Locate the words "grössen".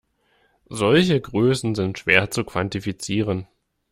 1.21-1.75